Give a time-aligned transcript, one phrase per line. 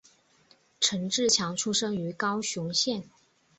[0.79, 3.03] 陈志强出生于高雄县。